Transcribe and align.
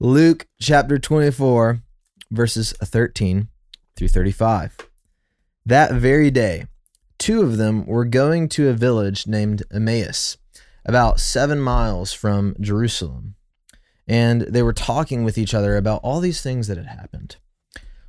Luke 0.00 0.46
chapter 0.60 0.96
24, 0.96 1.82
verses 2.30 2.72
13 2.80 3.48
through 3.96 4.06
35. 4.06 4.76
That 5.66 5.92
very 5.92 6.30
day, 6.30 6.66
two 7.18 7.42
of 7.42 7.56
them 7.56 7.84
were 7.84 8.04
going 8.04 8.48
to 8.50 8.68
a 8.68 8.74
village 8.74 9.26
named 9.26 9.64
Emmaus, 9.72 10.36
about 10.84 11.18
seven 11.18 11.58
miles 11.58 12.12
from 12.12 12.54
Jerusalem, 12.60 13.34
and 14.06 14.42
they 14.42 14.62
were 14.62 14.72
talking 14.72 15.24
with 15.24 15.36
each 15.36 15.52
other 15.52 15.76
about 15.76 16.00
all 16.04 16.20
these 16.20 16.42
things 16.42 16.68
that 16.68 16.78
had 16.78 16.86
happened. 16.86 17.34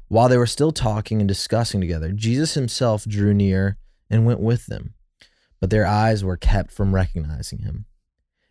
While 0.09 0.29
they 0.29 0.37
were 0.37 0.45
still 0.45 0.71
talking 0.71 1.19
and 1.19 1.27
discussing 1.27 1.81
together, 1.81 2.11
Jesus 2.11 2.53
himself 2.53 3.03
drew 3.05 3.33
near 3.33 3.77
and 4.11 4.27
went 4.27 4.41
with 4.41 4.67
them, 4.67 4.93
but 5.59 5.71
their 5.71 5.87
eyes 5.87 6.23
were 6.23 6.37
kept 6.37 6.71
from 6.71 6.93
recognizing 6.93 7.63
him. 7.63 7.87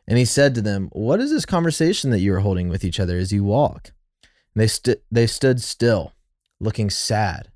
And 0.09 0.17
he 0.17 0.25
said 0.25 0.55
to 0.55 0.63
them, 0.63 0.89
What 0.93 1.21
is 1.21 1.31
this 1.31 1.45
conversation 1.45 2.11
that 2.11 2.21
you 2.21 2.35
are 2.35 2.41
holding 2.41 2.71
with 2.71 2.83
each 2.83 2.99
other 2.99 3.19
as 3.19 3.31
you 3.31 3.45
walk? 3.45 3.93
And 4.55 4.63
they, 4.63 4.67
st- 4.67 5.03
they 5.13 5.27
stood 5.27 5.61
still, 5.61 6.15
looking 6.59 6.89
sad. 6.89 7.51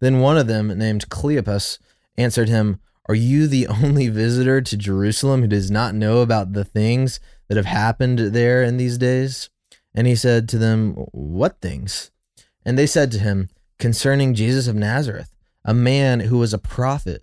Then 0.00 0.18
one 0.18 0.36
of 0.36 0.48
them, 0.48 0.76
named 0.76 1.08
Cleopas, 1.08 1.78
answered 2.18 2.48
him, 2.48 2.80
Are 3.08 3.14
you 3.14 3.46
the 3.46 3.66
only 3.82 4.08
visitor 4.08 4.60
to 4.60 4.76
Jerusalem 4.76 5.42
who 5.42 5.46
does 5.46 5.70
not 5.70 5.94
know 5.94 6.18
about 6.18 6.54
the 6.54 6.64
things 6.64 7.20
that 7.46 7.56
have 7.56 7.66
happened 7.66 8.18
there 8.18 8.64
in 8.64 8.78
these 8.78 8.98
days? 8.98 9.48
And 9.94 10.08
he 10.08 10.16
said 10.16 10.48
to 10.48 10.58
them, 10.58 10.94
What 11.12 11.60
things? 11.60 12.10
And 12.64 12.76
they 12.76 12.86
said 12.86 13.12
to 13.12 13.20
him, 13.20 13.48
Concerning 13.78 14.34
Jesus 14.34 14.66
of 14.66 14.74
Nazareth, 14.74 15.32
a 15.64 15.72
man 15.72 16.20
who 16.20 16.38
was 16.38 16.52
a 16.52 16.58
prophet 16.58 17.22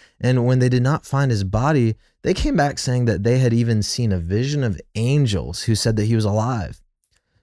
and 0.21 0.45
when 0.45 0.59
they 0.59 0.69
did 0.69 0.83
not 0.83 1.05
find 1.05 1.31
his 1.31 1.43
body, 1.43 1.95
they 2.21 2.35
came 2.35 2.55
back 2.55 2.77
saying 2.77 3.05
that 3.05 3.23
they 3.23 3.39
had 3.39 3.53
even 3.53 3.81
seen 3.81 4.11
a 4.11 4.19
vision 4.19 4.63
of 4.63 4.79
angels 4.93 5.63
who 5.63 5.73
said 5.73 5.95
that 5.95 6.05
he 6.05 6.15
was 6.15 6.25
alive. 6.25 6.79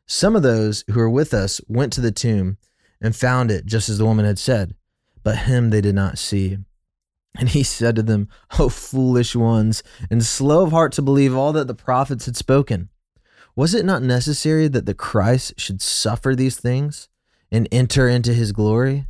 Some 0.06 0.36
of 0.36 0.42
those 0.42 0.84
who 0.88 1.00
were 1.00 1.10
with 1.10 1.34
us 1.34 1.60
went 1.68 1.92
to 1.94 2.00
the 2.00 2.12
tomb 2.12 2.56
and 3.00 3.14
found 3.14 3.50
it 3.50 3.66
just 3.66 3.88
as 3.88 3.98
the 3.98 4.06
woman 4.06 4.24
had 4.24 4.38
said, 4.38 4.74
but 5.24 5.38
him 5.38 5.70
they 5.70 5.80
did 5.80 5.96
not 5.96 6.18
see. 6.18 6.58
And 7.36 7.48
he 7.48 7.62
said 7.62 7.96
to 7.96 8.02
them, 8.02 8.28
O 8.58 8.68
foolish 8.68 9.34
ones, 9.34 9.82
and 10.10 10.24
slow 10.24 10.62
of 10.64 10.70
heart 10.70 10.92
to 10.92 11.02
believe 11.02 11.36
all 11.36 11.52
that 11.52 11.66
the 11.66 11.74
prophets 11.74 12.26
had 12.26 12.36
spoken. 12.36 12.88
Was 13.54 13.74
it 13.74 13.84
not 13.84 14.02
necessary 14.02 14.68
that 14.68 14.86
the 14.86 14.94
Christ 14.94 15.54
should 15.56 15.82
suffer 15.82 16.34
these 16.34 16.58
things 16.58 17.08
and 17.50 17.68
enter 17.72 18.08
into 18.08 18.32
his 18.32 18.52
glory? 18.52 19.06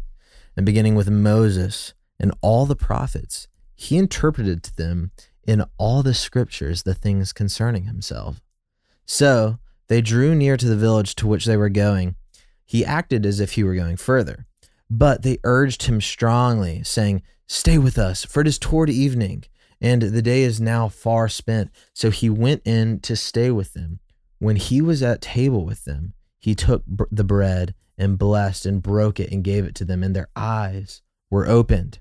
And 0.57 0.67
beginning 0.67 0.95
with 0.95 1.11
Moses 1.11 1.95
and 2.19 2.33
all 2.41 2.67
the 2.67 2.75
prophets, 2.75 3.47
he 3.81 3.97
interpreted 3.97 4.65
to 4.65 4.77
them 4.77 5.13
in 5.47 5.65
all 5.79 6.03
the 6.03 6.13
scriptures 6.13 6.83
the 6.83 6.95
things 6.95 7.33
concerning 7.33 7.85
himself. 7.85 8.41
So 9.07 9.61
they 9.87 10.01
drew 10.01 10.35
near 10.35 10.57
to 10.57 10.67
the 10.67 10.77
village 10.77 11.15
to 11.15 11.29
which 11.29 11.45
they 11.45 11.57
were 11.57 11.69
going. 11.69 12.17
He 12.65 12.85
acted 12.85 13.25
as 13.25 13.39
if 13.39 13.53
he 13.53 13.63
were 13.63 13.77
going 13.77 13.97
further, 13.97 14.47
but 14.91 15.23
they 15.23 15.39
urged 15.45 15.85
him 15.85 16.01
strongly, 16.01 16.83
saying, 16.83 17.23
Stay 17.47 17.79
with 17.79 17.99
us, 17.99 18.25
for 18.25 18.41
it 18.41 18.49
is 18.49 18.59
toward 18.59 18.91
evening, 18.91 19.45
and 19.81 20.03
the 20.03 20.23
day 20.23 20.43
is 20.43 20.61
now 20.61 20.89
far 20.89 21.29
spent. 21.29 21.71
So 21.95 22.11
he 22.11 22.29
went 22.29 22.63
in 22.65 22.99
to 23.01 23.15
stay 23.15 23.53
with 23.53 23.75
them. 23.75 24.01
When 24.41 24.57
he 24.57 24.83
was 24.83 25.05
at 25.05 25.23
table 25.23 25.65
with 25.65 25.85
them, 25.85 26.15
he 26.41 26.57
took 26.57 26.83
the 27.13 27.25
bread 27.25 27.75
and 27.97 28.19
blessed 28.19 28.67
and 28.67 28.83
broke 28.83 29.21
it 29.21 29.31
and 29.31 29.45
gave 29.45 29.65
it 29.65 29.77
to 29.77 29.85
them, 29.85 30.03
and 30.03 30.17
their 30.17 30.29
eyes 30.35 31.01
were 31.31 31.47
opened, 31.47 32.01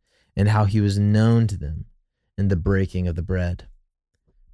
and 0.41 0.49
how 0.49 0.65
he 0.65 0.81
was 0.81 0.97
known 0.97 1.45
to 1.45 1.55
them 1.55 1.85
and 2.35 2.49
the 2.49 2.55
breaking 2.55 3.07
of 3.07 3.15
the 3.15 3.21
bread. 3.21 3.67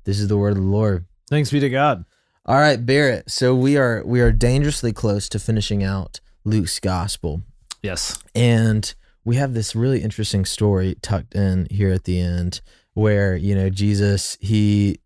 This 0.03 0.19
is 0.19 0.27
the 0.27 0.35
word 0.35 0.49
of 0.49 0.57
the 0.57 0.61
Lord. 0.63 1.05
Thanks 1.29 1.49
be 1.49 1.61
to 1.61 1.69
God. 1.69 2.03
All 2.45 2.57
right, 2.57 2.85
Barrett. 2.85 3.31
So 3.31 3.55
we 3.55 3.77
are 3.77 4.03
we 4.05 4.19
are 4.19 4.33
dangerously 4.33 4.91
close 4.91 5.29
to 5.29 5.39
finishing 5.39 5.85
out 5.85 6.19
Luke's 6.43 6.81
gospel. 6.81 7.43
Yes. 7.81 8.21
And 8.35 8.93
we 9.23 9.37
have 9.37 9.53
this 9.53 9.77
really 9.77 10.01
interesting 10.01 10.43
story 10.43 10.97
tucked 11.01 11.33
in 11.33 11.67
here 11.71 11.93
at 11.93 12.03
the 12.03 12.19
end 12.19 12.59
where, 12.93 13.37
you 13.37 13.55
know, 13.55 13.69
Jesus, 13.69 14.37
he 14.41 14.99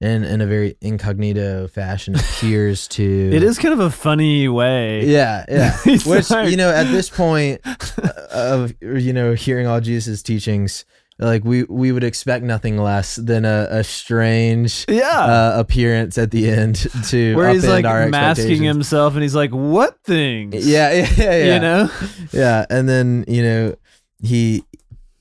in 0.00 0.24
in 0.24 0.40
a 0.42 0.46
very 0.46 0.76
incognito 0.82 1.66
fashion 1.68 2.14
appears 2.18 2.86
to 2.88 3.30
It 3.32 3.42
is 3.42 3.58
kind 3.58 3.72
of 3.72 3.80
a 3.80 3.90
funny 3.90 4.46
way. 4.48 5.06
Yeah, 5.06 5.44
yeah. 5.48 5.76
Which, 6.06 6.30
like- 6.30 6.50
you 6.50 6.56
know, 6.56 6.70
at 6.70 6.84
this 6.84 7.08
point 7.08 7.60
uh, 7.98 8.10
of 8.32 8.74
you 8.82 9.12
know, 9.12 9.34
hearing 9.34 9.66
all 9.66 9.80
Jesus' 9.80 10.22
teachings, 10.22 10.84
like 11.18 11.44
we 11.44 11.62
we 11.64 11.92
would 11.92 12.04
expect 12.04 12.44
nothing 12.44 12.76
less 12.76 13.16
than 13.16 13.46
a, 13.46 13.68
a 13.70 13.84
strange 13.84 14.84
Yeah. 14.86 15.08
uh, 15.24 15.54
appearance 15.56 16.18
at 16.18 16.30
the 16.30 16.50
end 16.50 16.76
to 17.08 17.34
Where 17.34 17.48
he's 17.48 17.66
like 17.66 17.86
our 17.86 18.06
masking 18.10 18.62
himself 18.62 19.14
and 19.14 19.22
he's 19.22 19.34
like, 19.34 19.50
What 19.50 19.96
things? 20.04 20.66
Yeah, 20.66 20.92
yeah, 20.92 21.08
yeah, 21.16 21.36
yeah. 21.36 21.54
You 21.54 21.60
know? 21.60 21.90
yeah, 22.32 22.66
and 22.68 22.86
then 22.86 23.24
you 23.28 23.42
know 23.42 23.76
he 24.22 24.62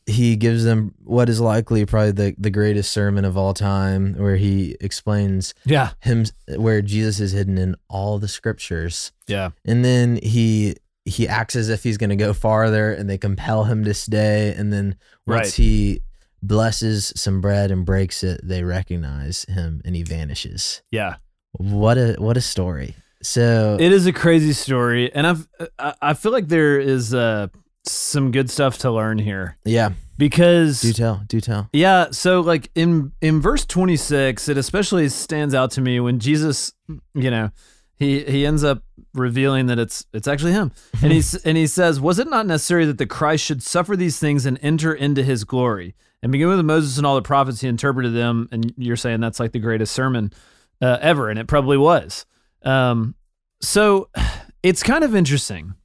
he 0.07 0.35
gives 0.35 0.63
them 0.63 0.93
what 1.03 1.29
is 1.29 1.39
likely 1.41 1.85
probably 1.85 2.11
the 2.11 2.35
the 2.37 2.49
greatest 2.51 2.91
sermon 2.91 3.25
of 3.25 3.35
all 3.37 3.53
time, 3.53 4.13
where 4.15 4.35
he 4.35 4.75
explains 4.79 5.53
Yeah. 5.65 5.91
him 6.01 6.25
where 6.57 6.81
Jesus 6.81 7.19
is 7.19 7.31
hidden 7.31 7.57
in 7.57 7.75
all 7.89 8.19
the 8.19 8.27
scriptures, 8.27 9.11
Yeah. 9.27 9.49
and 9.65 9.83
then 9.83 10.17
he 10.21 10.75
he 11.05 11.27
acts 11.27 11.55
as 11.55 11.69
if 11.69 11.83
he's 11.83 11.97
going 11.97 12.09
to 12.09 12.15
go 12.15 12.33
farther, 12.33 12.91
and 12.91 13.07
they 13.09 13.17
compel 13.17 13.65
him 13.65 13.83
to 13.85 13.93
stay, 13.93 14.53
and 14.57 14.73
then 14.73 14.95
once 15.27 15.45
Right. 15.47 15.53
he 15.53 16.01
blesses 16.41 17.11
some 17.15 17.41
bread 17.41 17.71
and 17.71 17.85
breaks 17.85 18.23
it, 18.23 18.41
they 18.43 18.63
recognize 18.63 19.45
him, 19.45 19.81
and 19.85 19.95
he 19.95 20.03
vanishes. 20.03 20.81
Yeah. 20.91 21.15
What 21.53 21.97
a 21.97 22.15
what 22.19 22.37
a 22.37 22.41
story! 22.41 22.95
So 23.21 23.77
It 23.79 23.91
is 23.91 24.05
a 24.05 24.13
crazy 24.13 24.53
story. 24.53 25.11
And 25.13 25.25
I've 25.25 25.47
I, 25.79 25.93
I 26.01 26.13
feel 26.13 26.31
like 26.31 26.47
there 26.47 26.79
is 26.79 27.13
uh 27.13 27.47
some 27.87 28.31
good 28.31 28.49
stuff 28.49 28.77
to 28.79 28.91
learn 28.91 29.17
here. 29.19 29.57
yeah, 29.65 29.91
Because 30.17 30.81
do 30.81 30.93
tell, 30.93 31.23
do 31.27 31.39
tell. 31.41 31.69
Yeah, 31.73 32.07
so 32.11 32.41
like 32.41 32.71
in 32.75 33.11
in 33.21 33.41
verse 33.41 33.65
26, 33.65 34.49
it 34.49 34.57
especially 34.57 35.09
stands 35.09 35.53
out 35.53 35.71
to 35.71 35.81
me 35.81 35.99
when 35.99 36.19
Jesus, 36.19 36.73
you 37.13 37.31
know, 37.31 37.51
he 37.95 38.23
he 38.23 38.45
ends 38.45 38.63
up 38.63 38.83
revealing 39.13 39.67
that 39.67 39.79
it's 39.79 40.05
it's 40.13 40.27
actually 40.27 40.51
him. 40.51 40.71
And 41.01 41.11
he's 41.11 41.35
and 41.35 41.57
he 41.57 41.67
says, 41.67 41.99
"Was 41.99 42.19
it 42.19 42.29
not 42.29 42.45
necessary 42.45 42.85
that 42.85 42.97
the 42.97 43.05
Christ 43.05 43.43
should 43.45 43.61
suffer 43.63 43.95
these 43.95 44.19
things 44.19 44.45
and 44.45 44.57
enter 44.61 44.93
into 44.93 45.23
his 45.23 45.43
glory?" 45.43 45.95
And 46.23 46.31
begin 46.31 46.47
with 46.47 46.59
Moses 46.65 46.97
and 46.97 47.05
all 47.05 47.15
the 47.15 47.21
prophets, 47.21 47.61
he 47.61 47.67
interpreted 47.67 48.13
them, 48.15 48.49
and 48.51 48.73
you're 48.77 48.95
saying 48.95 49.19
that's 49.19 49.39
like 49.39 49.51
the 49.51 49.59
greatest 49.59 49.93
sermon 49.93 50.33
uh, 50.81 50.97
ever, 50.99 51.29
and 51.29 51.37
it 51.37 51.45
probably 51.47 51.77
was. 51.77 52.25
Um, 52.63 53.13
so 53.61 54.09
it's 54.63 54.81
kind 54.81 55.03
of 55.03 55.15
interesting. 55.15 55.75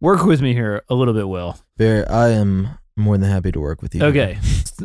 Work 0.00 0.24
with 0.24 0.40
me 0.40 0.54
here 0.54 0.82
a 0.88 0.94
little 0.94 1.14
bit, 1.14 1.28
Will. 1.28 1.58
Bear, 1.76 2.10
I 2.10 2.28
am 2.30 2.68
more 2.96 3.18
than 3.18 3.30
happy 3.30 3.52
to 3.52 3.60
work 3.60 3.82
with 3.82 3.94
you. 3.94 4.02
Okay, 4.04 4.38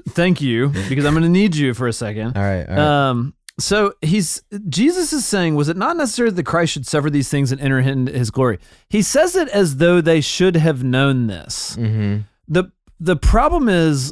thank 0.09 0.41
you, 0.41 0.69
because 0.89 1.05
I'm 1.05 1.13
going 1.13 1.23
to 1.23 1.29
need 1.29 1.55
you 1.55 1.73
for 1.73 1.87
a 1.87 1.93
second. 1.93 2.35
All 2.37 2.43
right. 2.43 2.63
All 2.67 2.75
right. 2.75 3.09
Um, 3.09 3.33
so 3.59 3.93
he's 4.01 4.41
Jesus 4.67 5.13
is 5.13 5.25
saying, 5.27 5.53
was 5.53 5.69
it 5.69 5.77
not 5.77 5.95
necessary 5.97 6.31
that 6.31 6.43
Christ 6.43 6.73
should 6.73 6.87
suffer 6.87 7.11
these 7.11 7.29
things 7.29 7.51
and 7.51 7.61
enter 7.61 7.79
into 7.79 8.11
his 8.11 8.31
glory? 8.31 8.57
He 8.89 9.03
says 9.03 9.35
it 9.35 9.47
as 9.49 9.77
though 9.77 10.01
they 10.01 10.21
should 10.21 10.55
have 10.55 10.83
known 10.83 11.27
this. 11.27 11.75
mm-hmm. 11.75 12.21
the 12.47 12.71
The 12.99 13.15
problem 13.15 13.69
is 13.69 14.11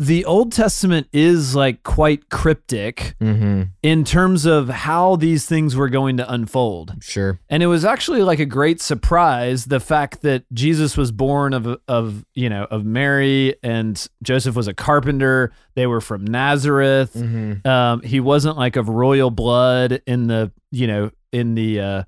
the 0.00 0.24
Old 0.24 0.52
Testament 0.52 1.08
is 1.12 1.56
like 1.56 1.82
quite 1.82 2.30
cryptic 2.30 3.16
Mm-hmm. 3.20 3.62
in 3.82 4.04
terms 4.04 4.46
of 4.46 4.68
how 4.68 5.16
these 5.16 5.44
things 5.46 5.74
were 5.74 5.88
going 5.88 6.16
to 6.18 6.32
unfold. 6.32 6.94
Sure. 7.00 7.40
And 7.48 7.62
it 7.64 7.66
was 7.66 7.84
actually 7.84 8.22
like 8.22 8.38
a 8.38 8.46
great 8.46 8.80
surprise 8.80 9.64
the 9.64 9.80
fact 9.80 10.22
that 10.22 10.44
Jesus 10.52 10.96
was 10.96 11.10
born 11.10 11.52
of 11.52 11.78
of 11.88 12.24
you 12.34 12.48
know 12.48 12.64
of 12.70 12.84
Mary 12.84 13.56
and 13.62 14.06
Joseph 14.22 14.54
was 14.54 14.68
a 14.68 14.74
carpenter. 14.74 15.52
They 15.74 15.86
were 15.88 16.00
from 16.00 16.24
Nazareth. 16.24 17.14
Mm-hmm. 17.14 17.66
Um, 17.66 18.00
he 18.02 18.20
wasn't 18.20 18.56
like 18.56 18.76
of 18.76 18.88
royal 18.88 19.30
blood 19.32 20.00
in 20.06 20.28
the 20.28 20.52
you 20.70 20.86
know 20.86 21.10
in 21.32 21.54
the 21.56 21.80
uh, 21.80 22.02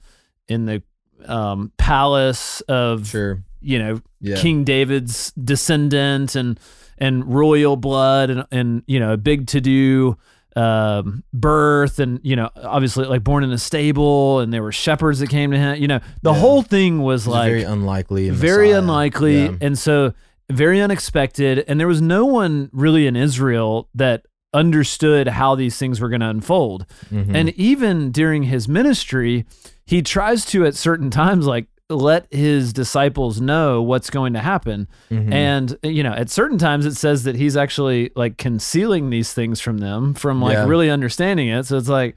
in 0.48 0.66
the 0.66 0.82
um, 1.26 1.72
palace 1.76 2.60
of 2.62 3.08
Sure. 3.08 3.43
you 3.60 3.78
know 3.81 4.00
Yeah. 4.20 4.36
King 4.36 4.64
David's 4.64 5.32
descendant 5.32 6.34
and 6.36 6.58
and 7.00 7.32
royal 7.32 7.76
blood 7.76 8.31
and 8.31 8.44
and 8.52 8.82
you 8.87 9.00
know 9.00 9.12
a 9.12 9.17
big 9.17 9.47
to 9.49 9.61
do 9.61 10.17
um 10.56 11.23
birth 11.32 11.99
and 12.00 12.19
you 12.25 12.35
know 12.35 12.50
obviously 12.56 13.05
like 13.06 13.23
born 13.23 13.44
in 13.44 13.52
a 13.52 13.58
stable 13.58 14.41
and 14.41 14.52
there 14.52 14.62
were 14.62 14.73
shepherds 14.73 15.20
that 15.20 15.29
came 15.31 15.50
to 15.52 15.56
him 15.58 15.81
you 15.81 15.87
know 15.88 16.00
the 16.23 16.32
Yeah. 16.32 16.38
whole 16.41 16.62
thing 16.62 17.02
was 17.02 17.26
like 17.26 17.49
very 17.50 17.62
unlikely. 17.62 18.31
very 18.31 18.69
Messiah. 18.69 18.79
unlikely 18.81 19.43
Yeah. 19.44 19.52
and 19.61 19.79
so 19.79 20.12
very 20.50 20.81
unexpected 20.81 21.64
and 21.69 21.79
there 21.79 21.87
was 21.87 22.02
no 22.02 22.25
one 22.26 22.69
really 22.73 23.06
in 23.06 23.14
Israel 23.14 23.88
that 23.94 24.26
understood 24.53 25.29
how 25.29 25.55
these 25.55 25.79
things 25.79 26.00
were 26.00 26.08
going 26.08 26.20
to 26.20 26.29
unfold 26.29 26.85
Mhm. 27.12 27.31
and 27.32 27.50
even 27.50 28.11
during 28.11 28.43
his 28.44 28.67
ministry, 28.69 29.44
he 29.87 30.03
tries 30.03 30.44
to 30.46 30.67
at 30.67 30.75
certain 30.75 31.08
times 31.11 31.46
like 31.46 31.69
let 31.90 32.26
his 32.32 32.72
disciples 32.72 33.40
know 33.40 33.82
what's 33.82 34.08
going 34.10 34.32
to 34.32 34.38
happen. 34.40 34.88
Mhm. 35.10 35.32
And 35.32 35.78
you 35.82 36.02
know, 36.02 36.12
at 36.12 36.31
certain 36.31 36.56
times 36.58 36.87
it 36.87 36.94
says 36.94 37.25
that 37.25 37.37
he's 37.37 37.56
actually 37.56 38.10
like 38.16 38.38
concealing 38.38 39.10
these 39.10 39.32
things 39.32 39.60
from 39.60 39.78
them 39.78 40.14
from 40.14 40.40
like 40.40 40.54
Yeah. 40.54 40.66
really 40.66 40.88
understanding 40.90 41.48
it. 41.48 41.66
So 41.66 41.76
it's 41.76 41.88
like 41.88 42.16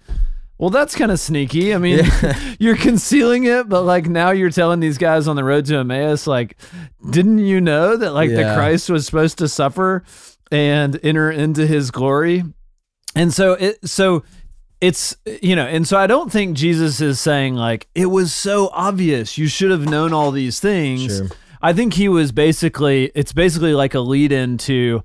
well, 0.59 0.69
that's 0.69 0.95
kind 0.95 1.11
of 1.11 1.19
sneaky. 1.19 1.73
I 1.73 1.77
mean, 1.77 2.05
Yeah. 2.05 2.39
you're 2.59 2.77
concealing 2.77 3.43
it, 3.45 3.67
but 3.67 3.81
like 3.81 4.07
now 4.07 4.29
you're 4.31 4.51
telling 4.51 4.79
these 4.79 4.97
guys 4.97 5.27
on 5.27 5.35
the 5.35 5.43
road 5.43 5.65
to 5.65 5.75
Emmaus, 5.77 6.25
like, 6.27 6.55
didn't 7.09 7.39
you 7.39 7.59
know 7.59 7.97
that 7.97 8.13
like 8.13 8.29
the 8.29 8.53
Christ 8.55 8.89
was 8.89 9.05
supposed 9.05 9.39
to 9.39 9.47
suffer 9.49 10.03
and 10.51 10.97
enter 11.03 11.29
into 11.31 11.65
his 11.67 11.91
glory? 11.91 12.43
And 13.15 13.33
so 13.33 13.53
it 13.53 13.87
so 13.89 14.23
it's 14.83 15.15
you 15.41 15.56
know, 15.56 15.65
and 15.65 15.88
so 15.88 15.97
I 15.97 16.07
don't 16.07 16.31
think 16.31 16.57
Jesus 16.57 17.00
is 17.00 17.19
saying 17.19 17.56
like 17.56 17.88
it 17.95 18.07
was 18.07 18.33
so 18.33 18.69
obvious 18.74 19.38
you 19.38 19.47
should 19.47 19.71
have 19.71 19.88
known 19.89 20.12
all 20.13 20.31
these 20.31 20.59
things. 20.59 21.18
Sure. 21.18 21.27
I 21.62 21.71
think 21.71 21.94
he 21.94 22.09
was 22.09 22.31
basically 22.33 23.09
it's 23.15 23.31
basically 23.31 23.74
like 23.74 23.94
a 23.94 24.01
lead 24.01 24.31
into 24.33 25.01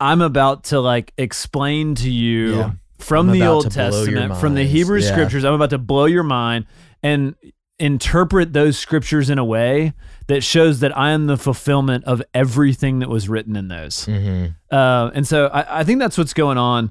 I'm 0.00 0.20
about 0.22 0.64
to 0.64 0.80
like 0.80 1.12
explain 1.16 1.94
to 1.96 2.10
you 2.10 2.56
Yeah. 2.56 2.70
from 2.98 3.28
I'm 3.30 3.38
the 3.38 3.46
Old 3.46 3.70
to 3.70 3.70
blow 3.70 3.82
your 3.84 3.92
Testament, 4.06 4.40
from 4.40 4.54
the. 4.56 4.64
Hebrew 4.64 4.98
Yeah. 4.98 5.12
scriptures, 5.12 5.44
I'm 5.44 5.54
about 5.54 5.70
to 5.70 5.78
blow 5.78 6.06
your 6.06 6.24
mind 6.24 6.66
and 7.04 7.36
interpret 7.78 8.52
those 8.52 8.76
scriptures 8.78 9.30
in 9.30 9.38
a 9.38 9.44
way 9.44 9.92
that 10.26 10.42
shows 10.42 10.80
that 10.80 10.96
I 10.96 11.10
am 11.10 11.26
the 11.26 11.36
fulfillment 11.36 12.04
of 12.04 12.22
everything 12.34 12.98
that 13.00 13.08
was 13.08 13.28
written 13.28 13.54
in 13.56 13.68
those. 13.68 14.06
Mhm. 14.06 14.54
Uh, 14.70 15.10
and 15.14 15.26
so 15.26 15.46
I, 15.48 15.80
I 15.80 15.84
think 15.84 16.00
that's 16.00 16.18
what's 16.18 16.34
going 16.34 16.58
on. 16.58 16.90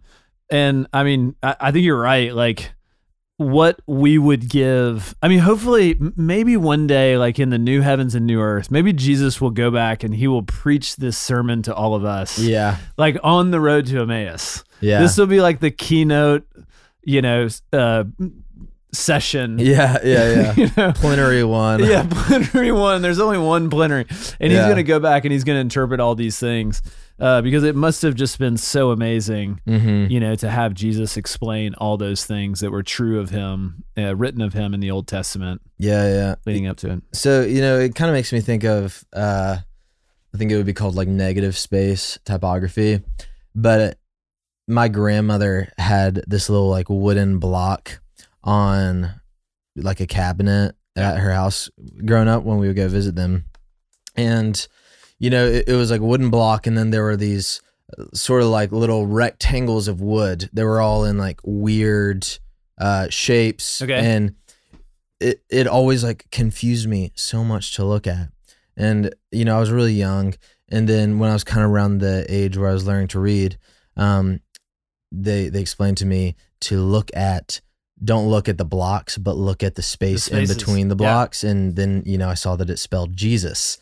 And 0.51 0.85
I 0.93 1.03
mean, 1.03 1.35
I, 1.41 1.55
I 1.59 1.71
think 1.71 1.85
you're 1.85 1.99
right. 1.99 2.33
Like, 2.35 2.73
what 3.37 3.79
we 3.87 4.19
would 4.19 4.49
give, 4.49 5.15
I 5.23 5.27
mean, 5.27 5.39
hopefully, 5.39 5.97
maybe 6.15 6.57
one 6.57 6.85
day, 6.85 7.17
like 7.17 7.39
in 7.39 7.49
the 7.49 7.57
new 7.57 7.81
heavens 7.81 8.13
and 8.13 8.27
new 8.27 8.39
earth, 8.39 8.69
maybe 8.69 8.93
Jesus 8.93 9.41
will 9.41 9.49
go 9.49 9.71
back 9.71 10.03
and 10.03 10.13
he 10.13 10.27
will 10.27 10.43
preach 10.43 10.97
this 10.97 11.17
sermon 11.17 11.63
to 11.63 11.73
all 11.73 11.95
of 11.95 12.05
us, 12.05 12.37
Yeah. 12.37 12.77
like 12.97 13.17
on 13.23 13.49
the 13.49 13.59
road 13.59 13.87
to 13.87 14.01
Emmaus. 14.01 14.63
Yeah. 14.79 14.99
This 15.01 15.17
will 15.17 15.25
be 15.25 15.41
like 15.41 15.59
the 15.59 15.71
keynote, 15.71 16.45
you 17.03 17.23
know, 17.23 17.47
uh, 17.73 18.03
session. 18.93 19.57
yeah. 19.59 19.97
Yeah. 20.03 20.33
Yeah. 20.33 20.53
you 20.57 20.69
know? 20.77 20.91
Plenary 20.93 21.43
one. 21.43 21.79
yeah, 21.83 22.05
plenary 22.09 22.71
one. 22.71 23.01
There's 23.01 23.19
only 23.19 23.37
one 23.37 23.69
plenary, 23.69 24.05
and 24.39 24.51
he's 24.51 24.59
Yeah. 24.59 24.67
gonna 24.69 24.83
go 24.83 24.99
back 24.99 25.25
and 25.25 25.31
he's 25.31 25.43
gonna 25.43 25.59
interpret 25.59 25.99
all 25.99 26.15
these 26.15 26.37
things 26.39 26.81
uh, 27.19 27.41
because 27.41 27.63
it 27.63 27.75
must 27.75 28.01
have 28.01 28.15
just 28.15 28.39
been 28.39 28.57
so 28.57 28.91
amazing, 28.91 29.61
Mm-hmm. 29.67 30.11
you 30.11 30.19
know, 30.19 30.35
to 30.35 30.49
have 30.49 30.73
Jesus 30.73 31.17
explain 31.17 31.73
all 31.75 31.95
those 31.97 32.25
things 32.25 32.59
that 32.61 32.71
were 32.71 32.83
true 32.83 33.19
of 33.19 33.29
him, 33.29 33.83
uh, 33.97 34.15
written 34.15 34.41
of 34.41 34.53
him 34.53 34.73
in 34.73 34.79
the 34.79 34.91
Old 34.91 35.07
Testament, 35.07 35.61
Yeah. 35.77 36.07
Yeah. 36.07 36.35
leading 36.45 36.67
up 36.67 36.77
to 36.77 36.91
it. 36.93 37.03
So 37.13 37.41
you 37.43 37.61
know, 37.61 37.79
it 37.79 37.95
kind 37.95 38.09
of 38.09 38.13
makes 38.15 38.33
me 38.33 38.41
think 38.41 38.63
of, 38.63 39.03
uh, 39.13 39.57
I 40.33 40.37
think 40.37 40.51
it 40.51 40.57
would 40.57 40.65
be 40.65 40.73
called 40.73 40.95
like 40.95 41.07
negative 41.07 41.57
space 41.57 42.17
typography, 42.25 43.01
but 43.53 43.97
my 44.67 44.87
grandmother 44.87 45.67
had 45.77 46.23
this 46.27 46.49
little 46.49 46.69
like 46.69 46.89
wooden 46.89 47.39
block 47.39 47.99
on 48.43 49.21
like 49.75 49.99
a 49.99 50.07
cabinet 50.07 50.75
at 50.95 51.17
her 51.19 51.31
house 51.31 51.69
growing 52.05 52.27
up 52.27 52.43
when 52.43 52.57
we 52.57 52.67
would 52.67 52.75
go 52.75 52.87
visit 52.87 53.15
them, 53.15 53.45
and 54.15 54.67
you 55.19 55.29
know, 55.29 55.45
it, 55.45 55.65
it 55.69 55.75
was 55.75 55.91
like 55.91 56.01
a 56.01 56.05
wooden 56.05 56.29
block, 56.29 56.65
and 56.67 56.77
then 56.77 56.89
there 56.91 57.03
were 57.03 57.15
these 57.17 57.61
uh, 57.97 58.05
sort 58.13 58.41
of 58.41 58.49
like 58.49 58.71
little 58.71 59.05
rectangles 59.05 59.87
of 59.87 60.01
wood. 60.01 60.49
They 60.51 60.63
were 60.63 60.81
all 60.81 61.05
in 61.05 61.17
like 61.17 61.39
weird 61.43 62.27
uh, 62.77 63.07
shapes, 63.09 63.81
Okay. 63.81 63.93
and 63.99 64.35
it 65.19 65.43
it 65.49 65.67
always 65.67 66.03
like 66.03 66.25
confused 66.31 66.87
me 66.89 67.11
so 67.15 67.43
much 67.43 67.75
to 67.75 67.85
look 67.85 68.07
at. 68.07 68.29
And 68.75 69.13
you 69.31 69.45
know, 69.45 69.55
I 69.57 69.59
was 69.59 69.69
really 69.71 69.93
young, 69.93 70.33
and 70.69 70.89
then 70.89 71.19
when 71.19 71.29
I 71.29 71.33
was 71.33 71.43
kind 71.43 71.63
of 71.63 71.71
around 71.71 71.99
the 71.99 72.25
age 72.27 72.57
where 72.57 72.69
I 72.69 72.73
was 72.73 72.87
learning 72.87 73.09
to 73.09 73.19
read, 73.19 73.57
um, 73.95 74.39
they 75.11 75.49
they 75.49 75.61
explained 75.61 75.97
to 75.97 76.05
me 76.05 76.35
to 76.61 76.81
look 76.81 77.11
at 77.15 77.61
don't 78.03 78.27
look 78.29 78.49
at 78.49 78.57
the 78.57 78.65
blocks, 78.65 79.17
but 79.17 79.35
look 79.37 79.61
at 79.63 79.75
the 79.75 79.81
space 79.81 80.27
in 80.27 80.47
between 80.47 80.87
the 80.87 80.95
Yeah. 80.95 80.97
blocks. 81.13 81.43
And 81.43 81.75
then 81.75 82.03
you 82.05 82.17
know, 82.17 82.29
I 82.29 82.33
saw 82.33 82.55
that 82.55 82.69
it 82.69 82.77
spelled 82.79 83.15
Jesus, 83.15 83.77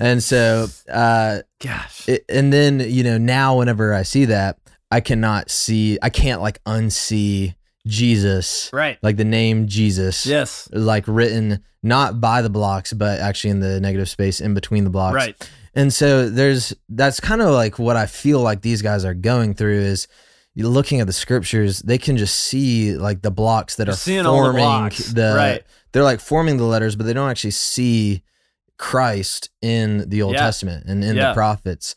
and 0.00 0.22
so 0.22 0.68
uh, 0.90 1.40
Gosh. 1.60 2.08
it, 2.08 2.24
and 2.28 2.52
then 2.52 2.80
you 2.80 3.02
know 3.04 3.18
now 3.18 3.58
whenever 3.58 3.94
I 3.94 4.02
see 4.02 4.26
that, 4.26 4.58
I 4.90 5.00
cannot 5.00 5.50
see, 5.50 5.98
I 6.02 6.10
can't 6.10 6.40
like 6.42 6.62
unsee 6.64 7.54
Jesus, 7.86 8.70
right. 8.72 8.98
like 9.02 9.16
the 9.16 9.24
name 9.24 9.66
Jesus, 9.66 10.24
Yes. 10.26 10.68
like 10.72 11.04
written 11.06 11.62
not 11.82 12.20
by 12.20 12.40
the 12.42 12.50
blocks, 12.50 12.92
but 12.92 13.18
actually 13.20 13.50
in 13.50 13.60
the 13.60 13.80
negative 13.80 14.08
space 14.08 14.40
in 14.40 14.54
between 14.54 14.84
the 14.84 14.90
blocks. 14.90 15.14
Right. 15.14 15.50
And 15.74 15.92
so 15.92 16.28
there's 16.28 16.72
that's 16.90 17.18
kind 17.20 17.40
of 17.42 17.50
like 17.54 17.78
what 17.78 17.96
I 17.96 18.06
feel 18.06 18.40
like 18.40 18.60
these 18.60 18.82
guys 18.82 19.04
are 19.04 19.14
going 19.14 19.54
through 19.54 19.80
is 19.80 20.06
looking 20.54 21.00
at 21.00 21.06
the 21.06 21.12
scriptures, 21.12 21.80
they 21.80 21.98
can 21.98 22.16
just 22.16 22.38
see 22.38 22.94
like 22.96 23.22
the 23.22 23.30
blocks 23.30 23.76
that 23.76 23.84
They're 23.86 23.92
are 23.94 23.96
the 23.96 24.24
forming 24.24 24.62
blocks. 24.64 25.12
the 25.12 25.34
Right. 25.36 25.62
they're 25.92 26.02
like 26.04 26.20
forming 26.20 26.56
the 26.58 26.64
letters, 26.64 26.94
but 26.96 27.06
they 27.06 27.12
don't 27.12 27.30
actually 27.30 27.52
see 27.52 28.22
Christ 28.78 29.50
in 29.60 30.08
the 30.08 30.22
Old 30.22 30.34
Yeah. 30.34 30.40
Testament 30.40 30.86
and 30.86 31.04
in 31.04 31.16
Yeah. 31.16 31.28
the 31.28 31.34
prophets. 31.34 31.94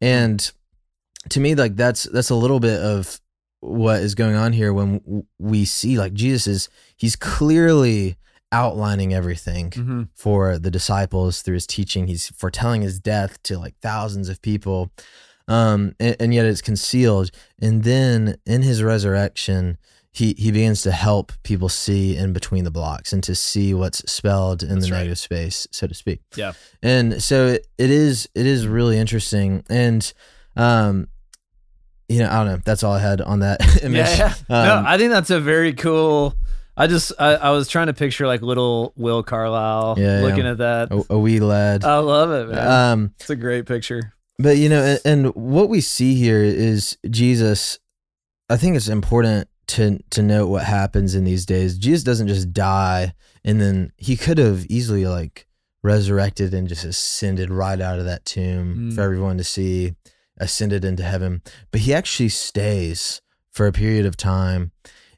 And 0.00 0.50
to 1.30 1.40
me, 1.40 1.54
like 1.54 1.76
that's 1.76 2.02
that's 2.04 2.30
a 2.30 2.34
little 2.34 2.60
bit 2.60 2.80
of 2.80 3.20
what 3.60 4.00
is 4.00 4.14
going 4.14 4.34
on 4.34 4.52
here 4.52 4.72
when 4.74 5.24
we 5.38 5.64
see 5.64 5.98
like 5.98 6.12
Jesus 6.12 6.46
is 6.46 6.68
he's 6.96 7.16
clearly 7.16 8.16
outlining 8.52 9.14
everything 9.14 9.72
hmm 9.72 10.02
for 10.14 10.58
the 10.58 10.70
disciples 10.70 11.40
through 11.42 11.54
his 11.54 11.66
teaching. 11.66 12.06
He's 12.06 12.28
foretelling 12.28 12.82
his 12.82 13.00
death 13.00 13.42
to 13.44 13.58
like 13.58 13.74
thousands 13.80 14.28
of 14.28 14.42
people. 14.42 14.90
Um, 15.48 15.94
and, 16.00 16.16
and 16.20 16.34
yet 16.34 16.46
it's 16.46 16.62
concealed. 16.62 17.30
And 17.60 17.84
then 17.84 18.36
in 18.46 18.62
his 18.62 18.82
resurrection, 18.82 19.76
he, 20.12 20.34
he 20.38 20.50
begins 20.52 20.82
to 20.82 20.92
help 20.92 21.32
people 21.42 21.68
see 21.68 22.16
in 22.16 22.32
between 22.32 22.64
the 22.64 22.70
blocks 22.70 23.12
and 23.12 23.22
to 23.24 23.34
see 23.34 23.74
what's 23.74 23.98
spelled 24.10 24.62
in 24.62 24.68
That's 24.70 24.86
the 24.86 24.92
right. 24.92 24.98
negative 24.98 25.18
space, 25.18 25.66
so 25.72 25.86
to 25.86 25.94
speak. 25.94 26.20
Yeah. 26.36 26.52
And 26.82 27.22
so 27.22 27.46
it, 27.48 27.66
it 27.78 27.90
is 27.90 28.28
it 28.34 28.46
is 28.46 28.66
really 28.66 28.96
interesting. 28.96 29.64
And 29.68 30.10
um, 30.56 31.08
you 32.08 32.20
know, 32.20 32.28
I 32.30 32.36
don't 32.36 32.46
know. 32.46 32.58
That's 32.64 32.82
all 32.84 32.92
I 32.92 33.00
had 33.00 33.20
on 33.20 33.40
that 33.40 33.60
image. 33.82 33.96
Yeah, 34.18 34.34
yeah. 34.48 34.56
Um, 34.60 34.66
no, 34.84 34.88
I 34.88 34.98
think 34.98 35.10
that's 35.10 35.30
a 35.30 35.40
very 35.40 35.72
cool. 35.72 36.34
I 36.76 36.86
just 36.86 37.12
I, 37.18 37.34
I 37.34 37.50
was 37.50 37.68
trying 37.68 37.86
to 37.88 37.94
picture 37.94 38.26
like 38.26 38.40
little 38.42 38.92
Will 38.96 39.22
Carlisle 39.22 39.96
Yeah, 39.98 40.20
yeah. 40.20 40.26
looking 40.26 40.46
at 40.46 40.58
that. 40.58 40.92
a, 40.92 41.14
a 41.14 41.18
wee 41.18 41.40
lad. 41.40 41.84
I 41.84 41.98
love 41.98 42.30
it, 42.30 42.52
man. 42.54 42.68
Um, 42.92 43.14
it's 43.20 43.30
a 43.30 43.36
great 43.36 43.66
picture. 43.66 44.12
But 44.38 44.56
you 44.56 44.68
know, 44.68 44.82
and, 44.82 45.00
and 45.04 45.34
what 45.34 45.68
we 45.68 45.80
see 45.80 46.14
here 46.14 46.42
is 46.42 46.96
Jesus. 47.08 47.78
I 48.50 48.56
think 48.56 48.76
it's 48.76 48.88
important 48.88 49.48
to 49.68 49.98
to 50.10 50.22
note 50.22 50.48
what 50.48 50.64
happens 50.64 51.14
in 51.14 51.24
these 51.24 51.46
days. 51.46 51.78
Jesus 51.78 52.02
doesn't 52.04 52.28
just 52.28 52.52
die, 52.52 53.14
and 53.44 53.60
then 53.60 53.92
he 53.96 54.16
could 54.16 54.38
have 54.38 54.66
easily 54.66 55.06
like 55.06 55.46
resurrected 55.82 56.52
and 56.54 56.66
just 56.68 56.84
ascended 56.84 57.50
right 57.50 57.80
out 57.80 57.98
of 57.98 58.04
that 58.06 58.24
tomb 58.24 58.90
Mm. 58.90 58.94
for 58.94 59.02
everyone 59.02 59.36
to 59.38 59.44
see, 59.44 59.94
ascended 60.38 60.84
into 60.84 61.02
heaven. 61.02 61.42
But 61.70 61.82
he 61.82 61.92
actually 61.94 62.30
stays 62.30 63.20
for 63.52 63.66
a 63.66 63.72
period 63.72 64.04
of 64.06 64.16
time, 64.16 64.72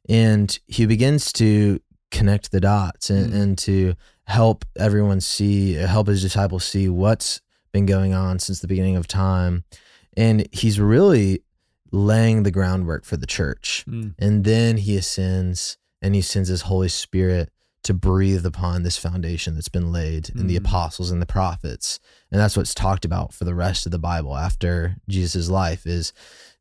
and 0.09 0.59
he 0.67 0.85
begins 0.87 1.33
to 1.35 1.81
connect 2.11 2.51
the 2.53 2.61
dots 2.61 3.11
and, 3.11 3.33
Mm. 3.33 3.41
and 3.43 3.59
to 3.59 3.95
help 4.25 4.65
everyone 4.77 5.21
see, 5.21 5.75
help 5.75 6.09
his 6.09 6.23
disciples 6.23 6.65
see 6.65 6.89
what's 6.89 7.41
been 7.77 7.87
going 7.87 8.15
on 8.15 8.39
since 8.39 8.61
the 8.61 8.67
beginning 8.69 8.97
of 8.97 9.07
time. 9.07 9.65
and 10.19 10.49
he's 10.51 10.81
really 10.81 11.43
laying 11.93 12.43
the 12.43 12.51
groundwork 12.51 13.05
for 13.05 13.19
the 13.19 13.27
church. 13.27 13.85
Mm. 13.87 14.15
And 14.19 14.45
then 14.45 14.79
he 14.79 14.97
ascends 14.97 15.77
and 16.01 16.15
he 16.15 16.23
sends 16.23 16.49
his 16.49 16.63
Holy 16.63 16.89
Spirit 16.89 17.51
to 17.83 17.93
breathe 17.93 18.47
upon 18.47 18.83
this 18.83 18.97
foundation 18.97 19.55
that's 19.55 19.69
been 19.69 19.93
laid 19.93 20.31
in 20.31 20.47
the 20.47 20.55
Mhm. 20.57 20.61
apostles 20.65 21.11
and 21.11 21.21
the 21.21 21.27
prophets. 21.27 22.01
And 22.33 22.41
that's 22.41 22.57
what's 22.57 22.73
talked 22.75 23.05
about 23.05 23.35
for 23.35 23.45
the 23.45 23.55
rest 23.55 23.85
of 23.85 23.93
the 23.93 23.99
Bible 23.99 24.35
after 24.37 24.97
Jesus' 25.07 25.51
life 25.51 25.87
is 25.87 26.15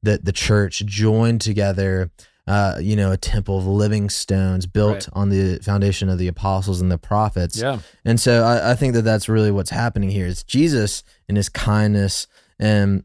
that 0.04 0.26
the 0.26 0.34
church 0.34 0.86
joined 0.86 1.40
together, 1.40 2.12
uh, 2.48 2.78
you 2.82 2.96
know, 2.96 3.12
a 3.12 3.18
temple 3.18 3.58
of 3.58 3.66
living 3.66 4.10
stones 4.10 4.66
built 4.68 4.94
Right. 4.94 5.10
on 5.14 5.30
the 5.30 5.58
foundation 5.64 6.10
of 6.10 6.18
the 6.20 6.28
apostles 6.28 6.80
and 6.82 6.92
the 6.92 6.98
prophets. 6.98 7.58
Yeah. 7.58 7.80
And 8.04 8.20
so 8.20 8.44
I, 8.44 8.72
I 8.72 8.76
think 8.76 8.94
that 8.94 9.02
that's 9.02 9.28
really 9.28 9.50
what's 9.52 9.72
happening 9.72 10.10
here. 10.12 10.28
Is 10.28 10.44
Jesus 10.44 11.04
in 11.28 11.36
his 11.36 11.50
kindness 11.50 12.28
and 12.60 13.04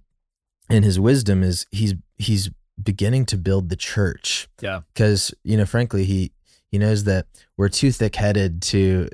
in 0.69 0.83
his 0.83 1.01
wisdom 1.01 1.43
is 1.43 1.67
he's 1.71 1.95
he's 2.19 2.51
beginning 2.83 3.27
to 3.27 3.37
build 3.37 3.69
the 3.71 3.77
church 3.77 4.49
Yeah. 4.63 4.81
because 4.95 5.35
you 5.43 5.57
know 5.57 5.67
frankly 5.67 6.05
he 6.05 6.33
he 6.71 6.79
knows 6.79 7.05
that 7.05 7.27
we're 7.57 7.69
too 7.69 7.91
thick-headed 7.93 8.63
to 8.63 9.09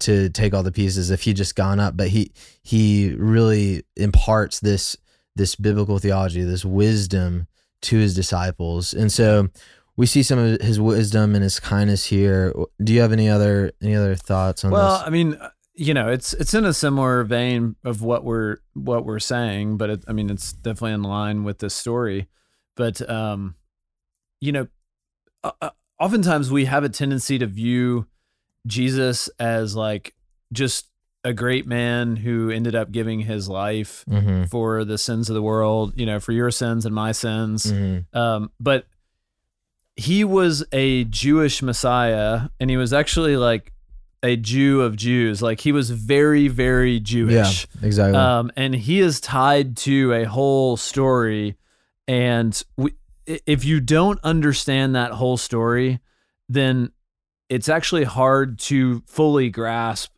to 0.00 0.28
take 0.30 0.54
all 0.54 0.62
the 0.64 0.72
pieces 0.72 1.10
if 1.10 1.22
he 1.22 1.32
just 1.34 1.54
gone 1.54 1.78
up 1.78 1.96
but 1.96 2.08
he 2.08 2.32
he 2.62 3.14
really 3.16 3.84
imparts 3.96 4.58
this 4.60 4.96
this 5.36 5.54
biblical 5.54 5.98
theology 5.98 6.42
this 6.42 6.64
wisdom 6.64 7.46
to 7.82 7.98
his 7.98 8.14
disciples. 8.14 8.92
And 8.92 9.12
so 9.12 9.48
we 9.96 10.06
see 10.06 10.22
some 10.22 10.38
of 10.38 10.60
his 10.60 10.78
wisdom 10.78 11.34
and 11.34 11.42
his 11.42 11.58
kindness 11.60 12.04
here. 12.06 12.54
Do 12.82 12.92
you 12.92 13.00
have 13.00 13.12
any 13.12 13.28
other 13.28 13.72
any 13.82 13.94
other 13.94 14.14
thoughts 14.14 14.64
on 14.64 14.70
Well, 14.70 14.90
this? 14.90 14.98
Well, 15.00 15.06
I 15.06 15.10
mean, 15.10 15.38
you 15.74 15.94
know, 15.94 16.08
it's 16.08 16.32
it's 16.34 16.54
in 16.54 16.64
a 16.64 16.72
similar 16.72 17.24
vein 17.24 17.76
of 17.84 18.02
what 18.02 18.24
we're 18.24 18.58
what 18.74 19.04
we're 19.04 19.18
saying, 19.18 19.76
but 19.76 19.90
it, 19.90 20.04
I 20.08 20.12
mean, 20.12 20.30
it's 20.30 20.52
definitely 20.52 20.92
in 20.92 21.02
line 21.02 21.44
with 21.44 21.58
this 21.58 21.74
story. 21.74 22.28
But 22.76 23.08
um, 23.08 23.54
you 24.40 24.52
know, 24.52 24.68
uh, 25.44 25.70
oftentimes 25.98 26.50
we 26.50 26.66
have 26.66 26.84
a 26.84 26.88
tendency 26.88 27.38
to 27.38 27.46
view 27.46 28.06
Jesus 28.66 29.28
as 29.38 29.76
like 29.76 30.14
just 30.52 30.88
a 31.26 31.34
great 31.34 31.66
man 31.66 32.14
who 32.14 32.50
ended 32.50 32.76
up 32.76 32.92
giving 32.92 33.18
his 33.18 33.48
life 33.48 34.04
mm-hmm. 34.08 34.44
for 34.44 34.84
the 34.84 34.96
sins 34.96 35.28
of 35.28 35.34
the 35.34 35.42
world, 35.42 35.92
you 35.96 36.06
know, 36.06 36.20
for 36.20 36.30
your 36.30 36.52
sins 36.52 36.86
and 36.86 36.94
my 36.94 37.10
sins. 37.10 37.66
Mm-hmm. 37.66 38.16
Um, 38.16 38.52
but 38.60 38.86
he 39.96 40.22
was 40.22 40.64
a 40.70 41.02
Jewish 41.04 41.62
Messiah, 41.62 42.42
and 42.60 42.70
he 42.70 42.76
was 42.76 42.92
actually 42.92 43.36
like 43.36 43.72
a 44.22 44.36
Jew 44.36 44.82
of 44.82 44.94
Jews. 44.94 45.42
Like 45.42 45.60
he 45.60 45.72
was 45.72 45.90
very, 45.90 46.46
very 46.46 47.00
Jewish. 47.00 47.66
yeah 47.66 47.86
exactly 47.86 48.16
Um, 48.16 48.52
and 48.56 48.72
he 48.72 49.00
is 49.00 49.18
tied 49.18 49.76
to 49.78 50.12
a 50.12 50.24
whole 50.24 50.76
story. 50.76 51.56
And 52.06 52.62
we, 52.76 52.92
if 53.26 53.64
you 53.64 53.80
don't 53.80 54.20
understand 54.22 54.94
that 54.94 55.10
whole 55.10 55.36
story, 55.36 55.98
then 56.48 56.92
it's 57.48 57.68
actually 57.68 58.04
hard 58.04 58.60
to 58.60 59.02
fully 59.06 59.50
grasp 59.50 60.12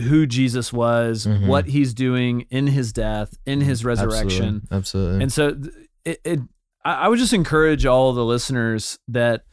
who 0.00 0.26
Jesus 0.26 0.72
was, 0.72 1.26
Mhm. 1.26 1.46
what 1.46 1.66
he's 1.66 1.94
doing 1.94 2.46
in 2.50 2.66
his 2.68 2.92
death, 2.92 3.36
in 3.46 3.60
his 3.60 3.84
resurrection. 3.84 4.66
absolutely, 4.70 4.76
absolutely. 4.76 5.22
And 5.22 5.32
so 5.32 5.60
it, 6.04 6.20
it 6.24 6.40
I 6.84 6.94
I 7.04 7.08
would 7.08 7.18
just 7.18 7.32
encourage 7.32 7.84
all 7.86 8.12
the 8.12 8.24
listeners 8.24 8.98
that 9.08 9.44